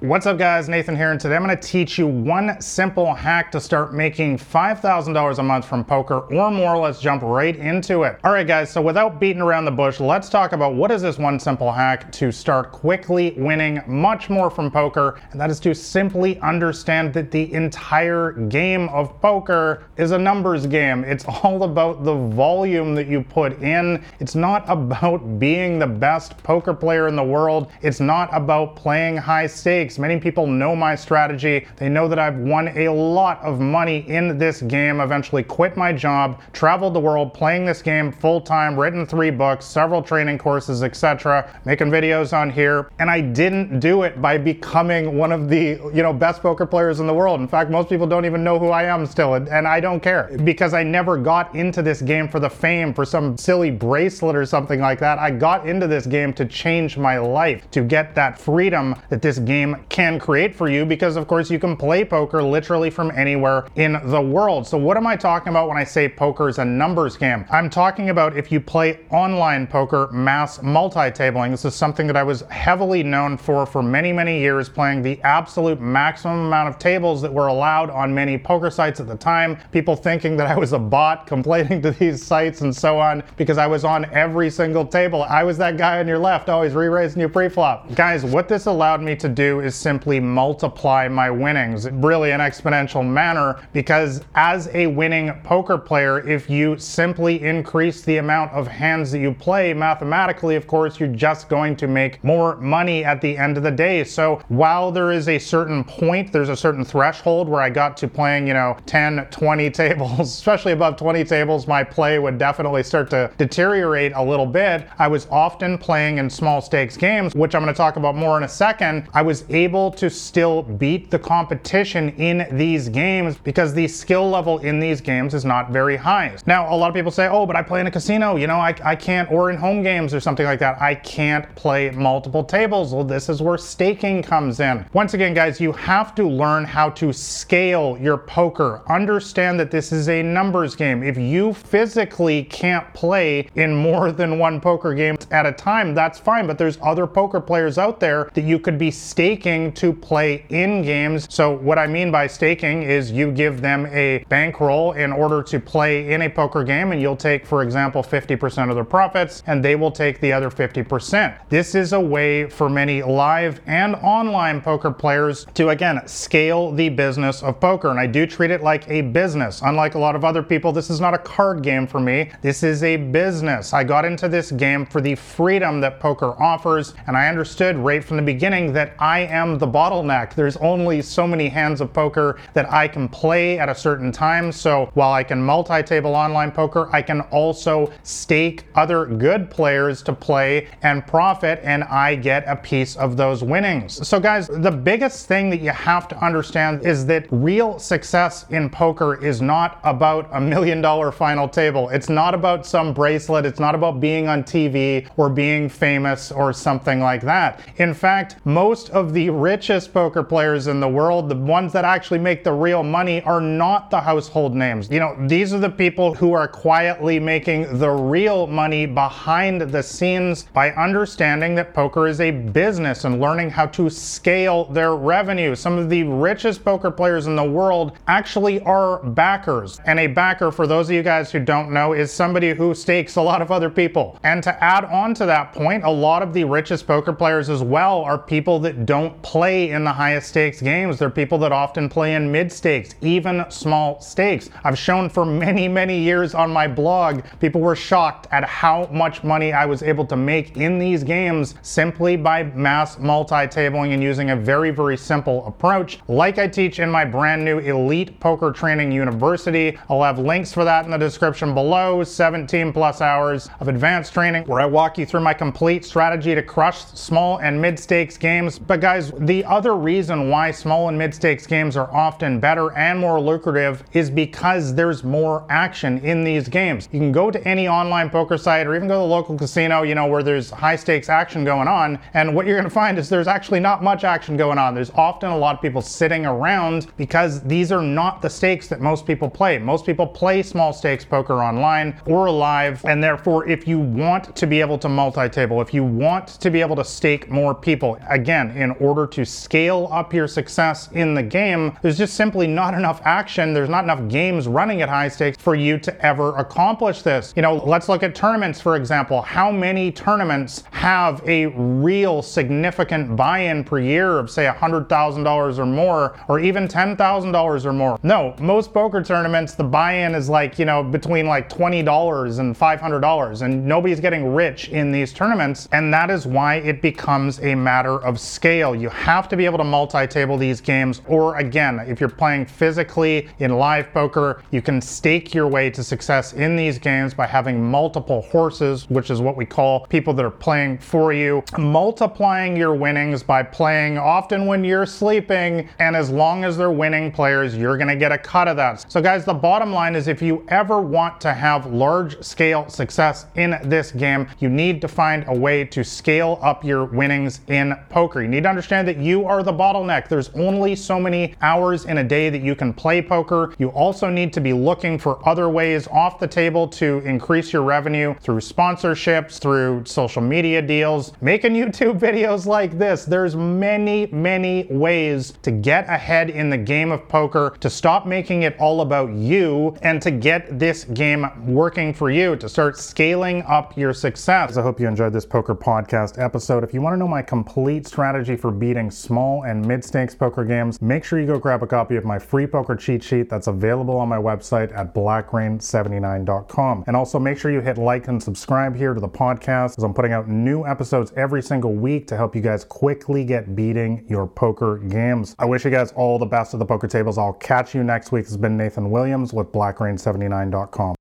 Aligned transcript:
What's 0.00 0.24
up 0.24 0.38
guys, 0.38 0.66
Nathan 0.66 0.96
here 0.96 1.10
and 1.10 1.20
today 1.20 1.36
I'm 1.36 1.44
going 1.44 1.54
to 1.54 1.62
teach 1.62 1.98
you 1.98 2.06
one 2.06 2.58
simple 2.62 3.12
hack 3.12 3.52
to 3.52 3.60
start 3.60 3.92
making 3.92 4.38
$5,000 4.38 5.38
a 5.38 5.42
month 5.42 5.66
from 5.66 5.84
poker 5.84 6.20
or 6.20 6.50
more. 6.50 6.78
Let's 6.78 7.02
jump 7.02 7.22
right 7.22 7.54
into 7.54 8.04
it. 8.04 8.18
Alright 8.24 8.46
guys, 8.46 8.70
so 8.70 8.80
without 8.80 9.20
beating 9.20 9.42
around 9.42 9.66
the 9.66 9.70
bush, 9.70 10.00
let's 10.00 10.30
talk 10.30 10.52
about 10.52 10.74
what 10.74 10.90
is 10.90 11.02
this 11.02 11.18
one 11.18 11.38
simple 11.38 11.70
hack 11.70 12.10
to 12.12 12.32
start 12.32 12.72
quickly 12.72 13.34
winning 13.36 13.82
much 13.86 14.30
more 14.30 14.48
from 14.48 14.70
poker 14.70 15.20
and 15.32 15.40
that 15.40 15.50
is 15.50 15.60
to 15.60 15.74
simply 15.74 16.40
understand 16.40 17.12
that 17.12 17.30
the 17.30 17.52
entire 17.52 18.32
game 18.48 18.88
of 18.88 19.20
poker 19.20 19.84
is 19.98 20.12
a 20.12 20.18
numbers 20.18 20.66
game. 20.66 21.04
It's 21.04 21.26
all 21.26 21.64
about 21.64 22.04
the 22.04 22.14
volume 22.14 22.94
that 22.94 23.06
you 23.06 23.22
put 23.22 23.60
in. 23.62 24.02
It's 24.18 24.34
not 24.34 24.64
about 24.66 25.38
being 25.38 25.78
the 25.78 25.86
best 25.86 26.42
poker 26.42 26.72
player 26.72 27.06
in 27.06 27.16
the 27.16 27.22
world. 27.22 27.70
It's 27.82 28.00
not 28.00 28.30
about 28.32 28.76
playing 28.76 29.18
high 29.18 29.46
stakes 29.46 29.89
Many 29.98 30.20
people 30.20 30.46
know 30.46 30.76
my 30.76 30.94
strategy. 30.94 31.66
They 31.76 31.88
know 31.88 32.08
that 32.08 32.18
I've 32.18 32.36
won 32.36 32.68
a 32.76 32.88
lot 32.88 33.40
of 33.42 33.60
money 33.60 34.08
in 34.08 34.38
this 34.38 34.62
game, 34.62 35.00
eventually 35.00 35.42
quit 35.42 35.76
my 35.76 35.92
job, 35.92 36.40
traveled 36.52 36.94
the 36.94 37.00
world 37.00 37.34
playing 37.34 37.64
this 37.64 37.82
game 37.82 38.12
full 38.12 38.40
time, 38.40 38.78
written 38.78 39.06
three 39.06 39.30
books, 39.30 39.64
several 39.64 40.02
training 40.02 40.38
courses, 40.38 40.82
etc., 40.82 41.60
making 41.64 41.88
videos 41.88 42.36
on 42.36 42.50
here. 42.50 42.90
And 42.98 43.10
I 43.10 43.20
didn't 43.20 43.80
do 43.80 44.02
it 44.02 44.20
by 44.20 44.38
becoming 44.38 45.16
one 45.16 45.32
of 45.32 45.48
the, 45.48 45.80
you 45.94 46.02
know, 46.02 46.12
best 46.12 46.42
poker 46.42 46.66
players 46.66 47.00
in 47.00 47.06
the 47.06 47.14
world. 47.14 47.40
In 47.40 47.48
fact, 47.48 47.70
most 47.70 47.88
people 47.88 48.06
don't 48.06 48.24
even 48.24 48.44
know 48.44 48.58
who 48.58 48.68
I 48.68 48.84
am 48.84 49.06
still, 49.06 49.34
and 49.34 49.66
I 49.66 49.80
don't 49.80 50.00
care 50.00 50.30
because 50.44 50.74
I 50.74 50.82
never 50.82 51.16
got 51.16 51.54
into 51.54 51.82
this 51.82 52.02
game 52.02 52.28
for 52.28 52.40
the 52.40 52.50
fame, 52.50 52.94
for 52.94 53.04
some 53.04 53.36
silly 53.36 53.70
bracelet 53.70 54.36
or 54.36 54.46
something 54.46 54.80
like 54.80 54.98
that. 55.00 55.18
I 55.18 55.30
got 55.30 55.68
into 55.68 55.86
this 55.86 56.06
game 56.06 56.32
to 56.34 56.44
change 56.44 56.96
my 56.96 57.18
life, 57.18 57.70
to 57.70 57.82
get 57.82 58.14
that 58.14 58.38
freedom 58.38 58.96
that 59.08 59.22
this 59.22 59.38
game 59.38 59.79
can 59.88 60.18
create 60.18 60.54
for 60.54 60.68
you 60.68 60.84
because 60.84 61.16
of 61.16 61.26
course 61.26 61.50
you 61.50 61.58
can 61.58 61.76
play 61.76 62.04
poker 62.04 62.42
literally 62.42 62.90
from 62.90 63.10
anywhere 63.12 63.66
in 63.76 63.98
the 64.04 64.20
world. 64.20 64.66
So 64.66 64.76
what 64.76 64.96
am 64.96 65.06
I 65.06 65.16
talking 65.16 65.50
about 65.50 65.68
when 65.68 65.76
I 65.76 65.84
say 65.84 66.08
poker 66.08 66.48
is 66.48 66.58
a 66.58 66.64
numbers 66.64 67.16
game? 67.16 67.44
I'm 67.50 67.70
talking 67.70 68.10
about 68.10 68.36
if 68.36 68.52
you 68.52 68.60
play 68.60 69.00
online 69.10 69.66
poker, 69.66 70.08
mass 70.12 70.62
multi-tabling. 70.62 71.50
This 71.50 71.64
is 71.64 71.74
something 71.74 72.06
that 72.06 72.16
I 72.16 72.22
was 72.22 72.42
heavily 72.42 73.02
known 73.02 73.36
for 73.36 73.66
for 73.66 73.82
many, 73.82 74.12
many 74.12 74.38
years, 74.38 74.68
playing 74.68 75.02
the 75.02 75.20
absolute 75.22 75.80
maximum 75.80 76.46
amount 76.46 76.68
of 76.68 76.78
tables 76.78 77.22
that 77.22 77.32
were 77.32 77.48
allowed 77.48 77.90
on 77.90 78.14
many 78.14 78.38
poker 78.38 78.70
sites 78.70 79.00
at 79.00 79.08
the 79.08 79.16
time. 79.16 79.58
People 79.72 79.96
thinking 79.96 80.36
that 80.36 80.46
I 80.46 80.56
was 80.56 80.72
a 80.72 80.78
bot 80.78 81.26
complaining 81.26 81.82
to 81.82 81.90
these 81.92 82.22
sites 82.22 82.60
and 82.60 82.74
so 82.74 82.98
on 82.98 83.22
because 83.36 83.58
I 83.58 83.66
was 83.66 83.84
on 83.84 84.04
every 84.06 84.50
single 84.50 84.84
table. 84.84 85.22
I 85.24 85.42
was 85.42 85.58
that 85.58 85.76
guy 85.76 85.98
on 86.00 86.08
your 86.08 86.18
left 86.18 86.48
always 86.48 86.74
re-raising 86.74 87.20
you 87.20 87.28
pre-flop. 87.28 87.94
Guys, 87.94 88.24
what 88.24 88.48
this 88.48 88.66
allowed 88.66 89.02
me 89.02 89.16
to 89.16 89.28
do 89.28 89.60
is 89.60 89.69
simply 89.70 90.20
multiply 90.20 91.08
my 91.08 91.30
winnings, 91.30 91.88
really 91.90 92.32
an 92.32 92.40
exponential 92.40 93.06
manner, 93.06 93.60
because 93.72 94.22
as 94.34 94.68
a 94.74 94.86
winning 94.86 95.32
poker 95.42 95.78
player, 95.78 96.26
if 96.28 96.48
you 96.48 96.78
simply 96.78 97.42
increase 97.42 98.02
the 98.02 98.18
amount 98.18 98.52
of 98.52 98.66
hands 98.66 99.10
that 99.12 99.18
you 99.18 99.32
play, 99.32 99.72
mathematically, 99.74 100.56
of 100.56 100.66
course, 100.66 100.98
you're 100.98 101.08
just 101.08 101.48
going 101.48 101.76
to 101.76 101.86
make 101.86 102.22
more 102.24 102.56
money 102.56 103.04
at 103.04 103.20
the 103.20 103.36
end 103.36 103.56
of 103.56 103.62
the 103.62 103.70
day. 103.70 104.04
So 104.04 104.42
while 104.48 104.90
there 104.90 105.12
is 105.12 105.28
a 105.28 105.38
certain 105.38 105.84
point, 105.84 106.32
there's 106.32 106.48
a 106.48 106.56
certain 106.56 106.84
threshold 106.84 107.48
where 107.48 107.60
I 107.60 107.70
got 107.70 107.96
to 107.98 108.08
playing, 108.08 108.46
you 108.46 108.54
know, 108.54 108.76
10, 108.86 109.26
20 109.30 109.70
tables, 109.80 110.20
especially 110.20 110.72
above 110.72 110.96
20 110.96 111.24
tables, 111.24 111.66
my 111.66 111.84
play 111.84 112.18
would 112.18 112.38
definitely 112.38 112.82
start 112.82 113.10
to 113.10 113.30
deteriorate 113.38 114.12
a 114.14 114.22
little 114.22 114.46
bit. 114.46 114.88
I 114.98 115.08
was 115.08 115.26
often 115.30 115.78
playing 115.78 116.18
in 116.18 116.28
small 116.28 116.60
stakes 116.60 116.96
games, 116.96 117.34
which 117.34 117.54
I'm 117.54 117.62
going 117.62 117.72
to 117.72 117.76
talk 117.76 117.96
about 117.96 118.14
more 118.14 118.36
in 118.36 118.44
a 118.44 118.48
second. 118.48 119.08
I 119.14 119.22
was 119.22 119.44
able 119.48 119.59
to 119.60 120.08
still 120.08 120.62
beat 120.62 121.10
the 121.10 121.18
competition 121.18 122.08
in 122.16 122.46
these 122.56 122.88
games 122.88 123.36
because 123.36 123.74
the 123.74 123.86
skill 123.86 124.30
level 124.30 124.58
in 124.60 124.80
these 124.80 125.02
games 125.02 125.34
is 125.34 125.44
not 125.44 125.70
very 125.70 125.96
high. 125.96 126.34
Now, 126.46 126.72
a 126.72 126.74
lot 126.74 126.88
of 126.88 126.94
people 126.94 127.10
say, 127.10 127.28
oh, 127.28 127.44
but 127.44 127.56
I 127.56 127.62
play 127.62 127.80
in 127.80 127.86
a 127.86 127.90
casino, 127.90 128.36
you 128.36 128.46
know, 128.46 128.56
I, 128.56 128.74
I 128.82 128.96
can't, 128.96 129.30
or 129.30 129.50
in 129.50 129.58
home 129.58 129.82
games 129.82 130.14
or 130.14 130.20
something 130.20 130.46
like 130.46 130.60
that, 130.60 130.80
I 130.80 130.94
can't 130.94 131.54
play 131.56 131.90
multiple 131.90 132.42
tables. 132.42 132.94
Well, 132.94 133.04
this 133.04 133.28
is 133.28 133.42
where 133.42 133.58
staking 133.58 134.22
comes 134.22 134.60
in. 134.60 134.86
Once 134.94 135.12
again, 135.12 135.34
guys, 135.34 135.60
you 135.60 135.72
have 135.72 136.14
to 136.14 136.26
learn 136.26 136.64
how 136.64 136.88
to 136.90 137.12
scale 137.12 137.98
your 138.00 138.16
poker. 138.16 138.80
Understand 138.88 139.60
that 139.60 139.70
this 139.70 139.92
is 139.92 140.08
a 140.08 140.22
numbers 140.22 140.74
game. 140.74 141.02
If 141.02 141.18
you 141.18 141.52
physically 141.52 142.44
can't 142.44 142.92
play 142.94 143.50
in 143.56 143.76
more 143.76 144.10
than 144.10 144.38
one 144.38 144.58
poker 144.58 144.94
game 144.94 145.16
at 145.30 145.44
a 145.44 145.52
time, 145.52 145.94
that's 145.94 146.18
fine, 146.18 146.46
but 146.46 146.56
there's 146.56 146.78
other 146.82 147.06
poker 147.06 147.40
players 147.40 147.76
out 147.76 148.00
there 148.00 148.30
that 148.32 148.44
you 148.44 148.58
could 148.58 148.78
be 148.78 148.90
staking 148.90 149.49
staking 149.50 149.72
to 149.72 149.92
play 149.92 150.44
in 150.50 150.80
games. 150.82 151.26
So 151.28 151.50
what 151.56 151.76
I 151.76 151.88
mean 151.88 152.12
by 152.12 152.28
staking 152.28 152.84
is 152.84 153.10
you 153.10 153.32
give 153.32 153.60
them 153.60 153.86
a 153.86 154.24
bankroll 154.28 154.92
in 154.92 155.12
order 155.12 155.42
to 155.42 155.58
play 155.58 156.12
in 156.12 156.22
a 156.22 156.28
poker 156.28 156.62
game 156.62 156.92
and 156.92 157.02
you'll 157.02 157.16
take, 157.16 157.44
for 157.44 157.62
example, 157.62 158.00
50% 158.00 158.68
of 158.68 158.76
their 158.76 158.84
profits 158.84 159.42
and 159.48 159.64
they 159.64 159.74
will 159.74 159.90
take 159.90 160.20
the 160.20 160.32
other 160.32 160.50
50%. 160.50 161.36
This 161.48 161.74
is 161.74 161.92
a 161.92 162.00
way 162.00 162.48
for 162.48 162.68
many 162.68 163.02
live 163.02 163.60
and 163.66 163.96
online 163.96 164.60
poker 164.60 164.92
players 164.92 165.46
to, 165.54 165.70
again, 165.70 166.06
scale 166.06 166.70
the 166.70 166.88
business 166.88 167.42
of 167.42 167.58
poker. 167.58 167.90
And 167.90 167.98
I 167.98 168.06
do 168.06 168.26
treat 168.26 168.52
it 168.52 168.62
like 168.62 168.88
a 168.88 169.00
business. 169.00 169.62
Unlike 169.64 169.96
a 169.96 169.98
lot 169.98 170.14
of 170.14 170.24
other 170.24 170.44
people, 170.44 170.70
this 170.70 170.90
is 170.90 171.00
not 171.00 171.12
a 171.12 171.18
card 171.18 171.62
game 171.64 171.88
for 171.88 171.98
me. 171.98 172.30
This 172.40 172.62
is 172.62 172.84
a 172.84 172.96
business. 172.96 173.72
I 173.72 173.82
got 173.82 174.04
into 174.04 174.28
this 174.28 174.52
game 174.52 174.86
for 174.86 175.00
the 175.00 175.16
freedom 175.16 175.80
that 175.80 175.98
poker 175.98 176.40
offers. 176.40 176.94
And 177.08 177.16
I 177.16 177.28
understood 177.28 177.76
right 177.76 178.04
from 178.04 178.16
the 178.16 178.22
beginning 178.22 178.72
that 178.74 178.94
I 179.00 179.29
am 179.30 179.58
the 179.58 179.66
bottleneck. 179.66 180.34
There's 180.34 180.56
only 180.58 181.02
so 181.02 181.26
many 181.26 181.48
hands 181.48 181.80
of 181.80 181.92
poker 181.92 182.38
that 182.54 182.70
I 182.70 182.88
can 182.88 183.08
play 183.08 183.58
at 183.58 183.68
a 183.68 183.74
certain 183.74 184.12
time. 184.12 184.52
So 184.52 184.90
while 184.94 185.12
I 185.12 185.22
can 185.22 185.42
multi-table 185.42 186.14
online 186.14 186.52
poker, 186.52 186.88
I 186.92 187.02
can 187.02 187.22
also 187.32 187.92
stake 188.02 188.64
other 188.74 189.06
good 189.06 189.50
players 189.50 190.02
to 190.02 190.12
play 190.12 190.68
and 190.82 191.06
profit 191.06 191.60
and 191.62 191.84
I 191.84 192.14
get 192.14 192.44
a 192.46 192.56
piece 192.56 192.96
of 192.96 193.16
those 193.16 193.42
winnings. 193.42 194.06
So 194.06 194.20
guys, 194.20 194.48
the 194.48 194.70
biggest 194.70 195.26
thing 195.26 195.50
that 195.50 195.60
you 195.60 195.70
have 195.70 196.08
to 196.08 196.24
understand 196.24 196.82
is 196.84 197.06
that 197.06 197.26
real 197.30 197.78
success 197.78 198.46
in 198.50 198.70
poker 198.70 199.22
is 199.24 199.40
not 199.40 199.80
about 199.84 200.28
a 200.32 200.40
million 200.40 200.80
dollar 200.80 201.12
final 201.12 201.48
table. 201.48 201.88
It's 201.90 202.08
not 202.08 202.34
about 202.34 202.66
some 202.66 202.92
bracelet. 202.92 203.46
It's 203.46 203.60
not 203.60 203.74
about 203.74 204.00
being 204.00 204.28
on 204.28 204.42
TV 204.42 205.08
or 205.16 205.28
being 205.28 205.68
famous 205.68 206.32
or 206.32 206.52
something 206.52 207.00
like 207.00 207.22
that. 207.22 207.60
In 207.76 207.94
fact, 207.94 208.36
most 208.44 208.90
of 208.90 209.12
the 209.12 209.19
richest 209.28 209.92
poker 209.92 210.22
players 210.22 210.68
in 210.68 210.80
the 210.80 210.88
world, 210.88 211.28
the 211.28 211.36
ones 211.36 211.72
that 211.74 211.84
actually 211.84 212.20
make 212.20 212.44
the 212.44 212.52
real 212.52 212.82
money, 212.82 213.20
are 213.22 213.40
not 213.40 213.90
the 213.90 214.00
household 214.00 214.54
names. 214.54 214.88
You 214.90 215.00
know, 215.00 215.14
these 215.26 215.52
are 215.52 215.58
the 215.58 215.68
people 215.68 216.14
who 216.14 216.32
are 216.32 216.48
quietly 216.48 217.20
making 217.20 217.78
the 217.78 217.90
real 217.90 218.46
money 218.46 218.86
behind 218.86 219.60
the 219.60 219.82
scenes 219.82 220.44
by 220.54 220.70
understanding 220.72 221.54
that 221.56 221.74
poker 221.74 222.06
is 222.06 222.20
a 222.20 222.30
business 222.30 223.04
and 223.04 223.20
learning 223.20 223.50
how 223.50 223.66
to 223.66 223.90
scale 223.90 224.64
their 224.66 224.94
revenue. 224.94 225.54
Some 225.54 225.76
of 225.76 225.90
the 225.90 226.04
richest 226.04 226.64
poker 226.64 226.90
players 226.90 227.26
in 227.26 227.36
the 227.36 227.44
world 227.44 227.98
actually 228.06 228.60
are 228.60 229.02
backers. 229.02 229.80
And 229.84 229.98
a 229.98 230.06
backer, 230.06 230.52
for 230.52 230.66
those 230.66 230.88
of 230.88 230.94
you 230.94 231.02
guys 231.02 231.30
who 231.30 231.40
don't 231.40 231.72
know, 231.72 231.92
is 231.92 232.12
somebody 232.12 232.54
who 232.54 232.74
stakes 232.74 233.16
a 233.16 233.22
lot 233.22 233.42
of 233.42 233.50
other 233.50 233.70
people. 233.70 234.18
And 234.22 234.42
to 234.44 234.64
add 234.64 234.84
on 234.84 235.14
to 235.14 235.26
that 235.26 235.52
point, 235.52 235.84
a 235.84 235.90
lot 235.90 236.22
of 236.22 236.32
the 236.32 236.44
richest 236.44 236.86
poker 236.86 237.12
players 237.12 237.48
as 237.48 237.62
well 237.62 238.02
are 238.02 238.18
people 238.18 238.58
that 238.60 238.86
don't 238.86 239.09
play 239.22 239.70
in 239.70 239.84
the 239.84 239.92
highest 239.92 240.28
stakes 240.28 240.60
games. 240.60 240.98
They're 240.98 241.10
people 241.10 241.38
that 241.38 241.52
often 241.52 241.88
play 241.88 242.14
in 242.14 242.30
mid 242.30 242.50
stakes, 242.52 242.94
even 243.00 243.44
small 243.50 244.00
stakes. 244.00 244.50
I've 244.64 244.78
shown 244.78 245.08
for 245.08 245.24
many, 245.24 245.68
many 245.68 245.98
years 245.98 246.34
on 246.34 246.50
my 246.50 246.68
blog, 246.68 247.22
people 247.40 247.60
were 247.60 247.76
shocked 247.76 248.26
at 248.30 248.44
how 248.44 248.88
much 248.92 249.24
money 249.24 249.52
I 249.52 249.66
was 249.66 249.82
able 249.82 250.04
to 250.06 250.16
make 250.16 250.56
in 250.56 250.78
these 250.78 251.04
games 251.04 251.54
simply 251.62 252.16
by 252.16 252.42
mass 252.42 252.98
multi-tabling 252.98 253.92
and 253.92 254.02
using 254.02 254.30
a 254.30 254.36
very, 254.36 254.70
very 254.70 254.96
simple 254.96 255.46
approach. 255.46 255.98
Like 256.08 256.38
I 256.38 256.46
teach 256.46 256.78
in 256.78 256.90
my 256.90 257.04
brand 257.04 257.44
new 257.44 257.58
Elite 257.58 258.18
Poker 258.20 258.52
Training 258.52 258.92
University. 258.92 259.78
I'll 259.88 260.02
have 260.02 260.18
links 260.18 260.52
for 260.52 260.64
that 260.64 260.84
in 260.84 260.90
the 260.90 260.98
description 260.98 261.54
below. 261.54 262.04
17 262.04 262.72
plus 262.72 263.00
hours 263.00 263.48
of 263.60 263.68
advanced 263.68 264.12
training 264.12 264.44
where 264.44 264.60
I 264.60 264.66
walk 264.66 264.98
you 264.98 265.06
through 265.06 265.20
my 265.20 265.34
complete 265.34 265.84
strategy 265.84 266.34
to 266.34 266.42
crush 266.42 266.84
small 266.84 267.38
and 267.38 267.60
mid 267.60 267.78
stakes 267.78 268.16
games. 268.16 268.58
But 268.58 268.80
guys, 268.80 268.99
the 269.08 269.44
other 269.44 269.74
reason 269.74 270.28
why 270.30 270.50
small 270.50 270.88
and 270.88 270.98
mid 270.98 271.14
stakes 271.14 271.46
games 271.46 271.76
are 271.76 271.90
often 271.94 272.40
better 272.40 272.72
and 272.72 272.98
more 272.98 273.20
lucrative 273.20 273.82
is 273.92 274.10
because 274.10 274.74
there's 274.74 275.02
more 275.02 275.44
action 275.48 275.98
in 275.98 276.24
these 276.24 276.48
games. 276.48 276.88
You 276.92 277.00
can 277.00 277.12
go 277.12 277.30
to 277.30 277.48
any 277.48 277.68
online 277.68 278.10
poker 278.10 278.38
site 278.38 278.66
or 278.66 278.76
even 278.76 278.88
go 278.88 278.94
to 278.94 278.98
the 279.00 279.04
local 279.04 279.36
casino, 279.36 279.82
you 279.82 279.94
know, 279.94 280.06
where 280.06 280.22
there's 280.22 280.50
high 280.50 280.76
stakes 280.76 281.08
action 281.08 281.44
going 281.44 281.68
on. 281.68 281.98
And 282.14 282.34
what 282.34 282.46
you're 282.46 282.56
going 282.56 282.64
to 282.64 282.70
find 282.70 282.98
is 282.98 283.08
there's 283.08 283.26
actually 283.26 283.60
not 283.60 283.82
much 283.82 284.04
action 284.04 284.36
going 284.36 284.58
on. 284.58 284.74
There's 284.74 284.90
often 284.90 285.30
a 285.30 285.38
lot 285.38 285.54
of 285.54 285.62
people 285.62 285.82
sitting 285.82 286.26
around 286.26 286.88
because 286.96 287.40
these 287.42 287.72
are 287.72 287.82
not 287.82 288.22
the 288.22 288.30
stakes 288.30 288.68
that 288.68 288.80
most 288.80 289.06
people 289.06 289.30
play. 289.30 289.58
Most 289.58 289.86
people 289.86 290.06
play 290.06 290.42
small 290.42 290.72
stakes 290.72 291.04
poker 291.04 291.42
online 291.42 292.00
or 292.06 292.30
live. 292.30 292.84
And 292.84 293.02
therefore, 293.02 293.48
if 293.48 293.66
you 293.66 293.78
want 293.78 294.34
to 294.36 294.46
be 294.46 294.60
able 294.60 294.78
to 294.78 294.88
multi 294.88 295.28
table, 295.28 295.60
if 295.60 295.72
you 295.72 295.84
want 295.84 296.28
to 296.28 296.50
be 296.50 296.60
able 296.60 296.76
to 296.76 296.84
stake 296.84 297.30
more 297.30 297.54
people, 297.54 297.98
again, 298.08 298.50
in 298.56 298.72
order 298.72 298.89
order 298.90 299.06
to 299.06 299.24
scale 299.24 299.88
up 299.92 300.12
your 300.12 300.26
success 300.26 300.90
in 300.92 301.14
the 301.14 301.22
game, 301.22 301.78
there's 301.80 301.96
just 301.96 302.14
simply 302.14 302.48
not 302.48 302.74
enough 302.74 303.00
action. 303.04 303.54
There's 303.54 303.68
not 303.68 303.84
enough 303.84 304.08
games 304.08 304.48
running 304.48 304.82
at 304.82 304.88
high 304.88 305.06
stakes 305.06 305.40
for 305.40 305.54
you 305.54 305.78
to 305.78 306.04
ever 306.04 306.34
accomplish 306.36 307.02
this. 307.02 307.32
You 307.36 307.42
know, 307.42 307.54
let's 307.54 307.88
look 307.88 308.02
at 308.02 308.16
tournaments, 308.16 308.60
for 308.60 308.74
example. 308.74 309.22
How 309.22 309.52
many 309.52 309.92
tournaments 309.92 310.64
have 310.72 311.22
a 311.28 311.46
real 311.46 312.20
significant 312.20 313.14
buy 313.14 313.38
in 313.38 313.62
per 313.62 313.78
year 313.78 314.18
of, 314.18 314.28
say, 314.28 314.46
$100,000 314.46 315.58
or 315.58 315.66
more, 315.66 316.18
or 316.26 316.40
even 316.40 316.66
$10,000 316.66 317.64
or 317.64 317.72
more? 317.72 317.96
No, 318.02 318.34
most 318.40 318.74
poker 318.74 319.04
tournaments, 319.04 319.54
the 319.54 319.62
buy 319.62 319.92
in 319.92 320.16
is 320.16 320.28
like, 320.28 320.58
you 320.58 320.64
know, 320.64 320.82
between 320.82 321.26
like 321.26 321.48
$20 321.48 322.40
and 322.40 322.56
$500, 322.56 323.42
and 323.42 323.64
nobody's 323.64 324.00
getting 324.00 324.34
rich 324.34 324.68
in 324.70 324.90
these 324.90 325.12
tournaments. 325.12 325.68
And 325.70 325.94
that 325.94 326.10
is 326.10 326.26
why 326.26 326.56
it 326.56 326.82
becomes 326.82 327.38
a 327.40 327.54
matter 327.54 328.02
of 328.02 328.18
scale. 328.18 328.74
You 328.80 328.88
have 328.88 329.28
to 329.28 329.36
be 329.36 329.44
able 329.44 329.58
to 329.58 329.64
multi 329.64 330.06
table 330.06 330.38
these 330.38 330.62
games, 330.62 331.02
or 331.06 331.36
again, 331.36 331.80
if 331.80 332.00
you're 332.00 332.08
playing 332.08 332.46
physically 332.46 333.28
in 333.38 333.58
live 333.58 333.92
poker, 333.92 334.42
you 334.52 334.62
can 334.62 334.80
stake 334.80 335.34
your 335.34 335.46
way 335.46 335.68
to 335.68 335.84
success 335.84 336.32
in 336.32 336.56
these 336.56 336.78
games 336.78 337.12
by 337.12 337.26
having 337.26 337.62
multiple 337.62 338.22
horses, 338.22 338.88
which 338.88 339.10
is 339.10 339.20
what 339.20 339.36
we 339.36 339.44
call 339.44 339.86
people 339.86 340.14
that 340.14 340.24
are 340.24 340.30
playing 340.30 340.78
for 340.78 341.12
you, 341.12 341.44
multiplying 341.58 342.56
your 342.56 342.74
winnings 342.74 343.22
by 343.22 343.42
playing 343.42 343.98
often 343.98 344.46
when 344.46 344.64
you're 344.64 344.86
sleeping, 344.86 345.68
and 345.78 345.94
as 345.94 346.08
long 346.08 346.44
as 346.44 346.56
they're 346.56 346.70
winning 346.70 347.12
players, 347.12 347.54
you're 347.54 347.76
gonna 347.76 347.94
get 347.94 348.12
a 348.12 348.18
cut 348.18 348.48
of 348.48 348.56
that. 348.56 348.90
So, 348.90 349.02
guys, 349.02 349.26
the 349.26 349.34
bottom 349.34 349.74
line 349.74 349.94
is 349.94 350.08
if 350.08 350.22
you 350.22 350.42
ever 350.48 350.80
want 350.80 351.20
to 351.20 351.34
have 351.34 351.66
large 351.66 352.22
scale 352.22 352.66
success 352.70 353.26
in 353.34 353.58
this 353.64 353.92
game, 353.92 354.26
you 354.38 354.48
need 354.48 354.80
to 354.80 354.88
find 354.88 355.24
a 355.28 355.36
way 355.36 355.64
to 355.64 355.84
scale 355.84 356.38
up 356.40 356.64
your 356.64 356.86
winnings 356.86 357.40
in 357.48 357.76
poker. 357.90 358.22
You 358.22 358.28
need 358.28 358.44
to 358.44 358.48
understand 358.70 358.86
that 358.86 359.04
you 359.04 359.26
are 359.26 359.42
the 359.42 359.52
bottleneck. 359.52 360.08
There's 360.08 360.28
only 360.30 360.76
so 360.76 361.00
many 361.00 361.34
hours 361.42 361.86
in 361.86 361.98
a 361.98 362.04
day 362.04 362.30
that 362.30 362.42
you 362.42 362.54
can 362.54 362.72
play 362.72 363.02
poker. 363.02 363.52
You 363.58 363.68
also 363.70 364.08
need 364.08 364.32
to 364.34 364.40
be 364.40 364.52
looking 364.52 364.96
for 364.96 365.26
other 365.28 365.48
ways 365.48 365.88
off 365.88 366.20
the 366.20 366.28
table 366.28 366.68
to 366.68 366.98
increase 367.04 367.52
your 367.52 367.62
revenue 367.62 368.14
through 368.20 368.38
sponsorships, 368.38 369.40
through 369.40 369.84
social 369.86 370.22
media 370.22 370.62
deals, 370.62 371.12
making 371.20 371.52
YouTube 371.60 371.98
videos 371.98 372.46
like 372.46 372.78
this. 372.78 373.04
There's 373.04 373.34
many, 373.34 374.06
many 374.06 374.66
ways 374.70 375.32
to 375.42 375.50
get 375.50 375.88
ahead 375.88 376.30
in 376.30 376.48
the 376.48 376.58
game 376.58 376.92
of 376.92 377.08
poker, 377.08 377.56
to 377.60 377.68
stop 377.68 378.06
making 378.06 378.44
it 378.44 378.56
all 378.60 378.82
about 378.82 379.10
you, 379.12 379.76
and 379.82 380.00
to 380.02 380.12
get 380.12 380.60
this 380.60 380.84
game 380.84 381.26
working 381.52 381.92
for 381.92 382.10
you, 382.10 382.36
to 382.36 382.48
start 382.48 382.78
scaling 382.78 383.42
up 383.48 383.76
your 383.76 383.92
success. 383.92 384.56
I 384.56 384.62
hope 384.62 384.78
you 384.78 384.86
enjoyed 384.86 385.12
this 385.12 385.26
poker 385.26 385.56
podcast 385.56 386.22
episode. 386.22 386.62
If 386.62 386.72
you 386.72 386.80
want 386.80 386.94
to 386.94 386.98
know 386.98 387.08
my 387.08 387.22
complete 387.22 387.86
strategy 387.86 388.36
for 388.36 388.52
beating 388.60 388.90
small 388.90 389.44
and 389.44 389.66
mid 389.66 389.82
stakes 389.84 390.14
poker 390.14 390.44
games, 390.44 390.80
make 390.80 391.02
sure 391.02 391.18
you 391.18 391.26
go 391.26 391.38
grab 391.38 391.62
a 391.62 391.66
copy 391.66 391.96
of 391.96 392.04
my 392.04 392.18
free 392.18 392.46
poker 392.46 392.76
cheat 392.76 393.02
sheet 393.02 393.28
that's 393.28 393.46
available 393.46 393.96
on 393.96 394.08
my 394.08 394.18
website 394.18 394.72
at 394.76 394.94
blackrain79.com. 394.94 396.84
And 396.86 396.96
also 396.96 397.18
make 397.18 397.38
sure 397.38 397.50
you 397.50 397.60
hit 397.60 397.78
like 397.78 398.06
and 398.08 398.22
subscribe 398.22 398.76
here 398.76 398.94
to 398.94 399.00
the 399.00 399.08
podcast 399.08 399.78
as 399.78 399.84
I'm 399.84 399.94
putting 399.94 400.12
out 400.12 400.28
new 400.28 400.66
episodes 400.66 401.12
every 401.16 401.42
single 401.42 401.72
week 401.72 402.06
to 402.08 402.16
help 402.16 402.36
you 402.36 402.42
guys 402.42 402.64
quickly 402.64 403.24
get 403.24 403.56
beating 403.56 404.04
your 404.08 404.26
poker 404.26 404.78
games. 404.78 405.34
I 405.38 405.46
wish 405.46 405.64
you 405.64 405.70
guys 405.70 405.92
all 405.92 406.18
the 406.18 406.26
best 406.26 406.54
at 406.54 406.60
the 406.60 406.66
poker 406.66 406.86
tables. 406.86 407.18
I'll 407.18 407.32
catch 407.32 407.74
you 407.74 407.82
next 407.82 408.12
week. 408.12 408.24
This 408.24 408.32
has 408.32 408.36
been 408.36 408.56
Nathan 408.56 408.90
Williams 408.90 409.32
with 409.32 409.50
blackrain79.com. 409.50 411.00